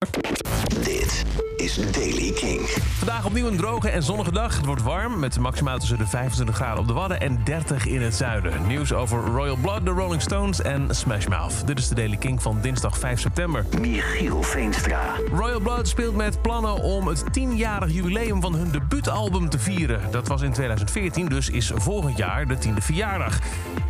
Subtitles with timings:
[0.00, 0.40] Dit
[1.78, 2.60] is Daily King.
[2.68, 4.56] Vandaag opnieuw een droge en zonnige dag.
[4.56, 8.02] Het wordt warm met maximaal tussen de 25 graden op de Wadden en 30 in
[8.02, 8.66] het zuiden.
[8.66, 11.66] Nieuws over Royal Blood, de Rolling Stones en Smash Mouth.
[11.66, 13.64] Dit is de Daily King van dinsdag 5 september.
[13.80, 15.14] Michiel Veenstra.
[15.32, 20.00] Royal Blood speelt met plannen om het 10-jarig jubileum van hun debuutalbum te vieren.
[20.10, 23.38] Dat was in 2014, dus is volgend jaar de 10e verjaardag.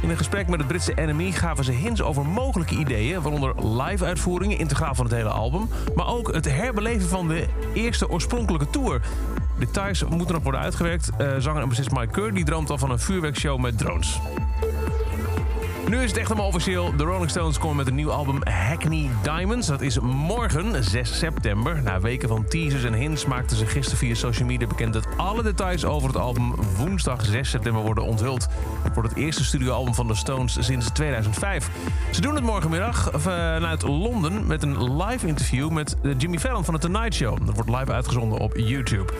[0.02, 4.58] In een gesprek met het Britse NME gaven ze hints over mogelijke ideeën, waaronder live-uitvoeringen,
[4.58, 9.00] integraal van het hele album, maar ook het herbeleven van de eerste oorspronkelijke tour.
[9.58, 11.10] Details moeten nog worden uitgewerkt.
[11.20, 14.20] Uh, zanger en bassist Mike Kerr die droomt al van een vuurwerkshow met drones.
[15.90, 16.96] Nu is het echt helemaal officieel.
[16.96, 19.66] De Rolling Stones komen met een nieuw album Hackney Diamonds.
[19.66, 21.82] Dat is morgen, 6 september.
[21.82, 24.92] Na weken van teasers en hints maakten ze gisteren via social media bekend...
[24.92, 28.48] dat alle details over het album woensdag 6 september worden onthuld.
[28.94, 31.70] Wordt het eerste studioalbum van de Stones sinds 2005.
[32.10, 35.70] Ze doen het morgenmiddag vanuit Londen met een live interview...
[35.70, 37.46] met Jimmy Fallon van The Tonight Show.
[37.46, 39.12] Dat wordt live uitgezonden op YouTube.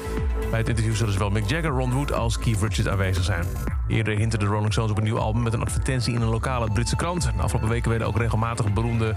[0.51, 3.45] Bij het interview zullen zowel Mick Jagger, Ron Wood als Keith Richards aanwezig zijn.
[3.89, 6.60] Eerder hinten de Rolling Stones op een nieuw album met een advertentie in een lokale
[6.69, 7.23] Britse krant.
[7.23, 9.15] De afgelopen weken werden ook regelmatig beroemde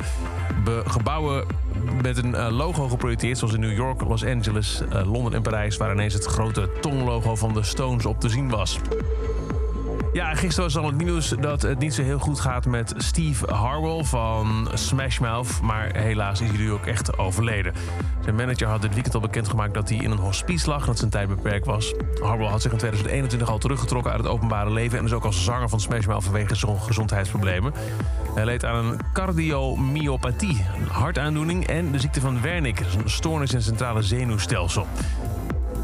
[0.86, 1.45] gebouwen
[2.02, 5.77] met een eh, logo geprojecteerd, zoals in New York, Los Angeles, eh, Londen en Parijs,
[5.77, 8.80] waar ineens het grote tonglogo van de Stones op te zien was.
[10.14, 13.53] Ja, gisteren was al het nieuws dat het niet zo heel goed gaat met Steve
[13.53, 15.61] Harwell van Smash Mouth.
[15.61, 17.73] Maar helaas is hij nu ook echt overleden.
[18.23, 20.86] Zijn manager had dit weekend al bekendgemaakt dat hij in een hospice lag...
[20.86, 21.94] dat zijn tijd beperkt was.
[22.22, 24.97] Harwell had zich in 2021 al teruggetrokken uit het openbare leven...
[24.97, 27.73] en is ook als zanger van Smash Mouth vanwege zijn gezondheidsproblemen.
[28.36, 31.67] Hij leed aan een cardiomyopathie, een hartaandoening...
[31.67, 34.88] en de ziekte van Wernicke, een stoornis in het centrale zenuwstelsel.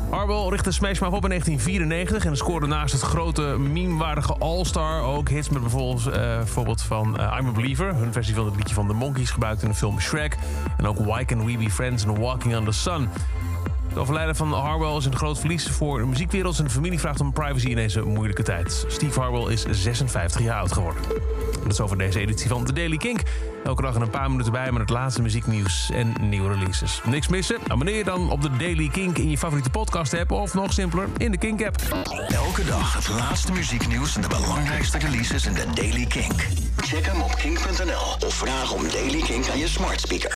[0.10, 5.30] Harwell richtte Smash Mouth op in 1994 en scoorde naast het grote meme-waardige All-Star ook
[5.30, 8.88] hits met bijvoorbeeld, bijvoorbeeld van uh, I'm a Believer, hun versie van het liedje van
[8.88, 10.38] de Monkeys gebruikt in de film Shrek.
[10.78, 13.10] En ook Why Can We Be Friends en Walking on the Sun.
[13.90, 16.56] Het overlijden van Harwell is een groot verlies voor de muziekwereld.
[16.56, 18.86] Zijn familie vraagt om privacy in deze moeilijke tijd.
[18.88, 21.02] Steve Harwell is 56 jaar oud geworden.
[21.64, 23.22] Dat is over deze editie van The Daily Kink.
[23.64, 27.02] Elke dag een paar minuten bij met het laatste muzieknieuws en nieuwe releases.
[27.06, 27.58] Niks missen?
[27.68, 31.08] Abonneer je dan op de Daily Kink in je favoriete podcast app of nog simpeler
[31.18, 31.82] in de Kink app.
[32.28, 36.48] Elke dag het laatste muzieknieuws en de belangrijkste releases in de Daily Kink.
[36.78, 40.28] Check hem op kink.nl of vraag om Daily Kink aan je smart speaker.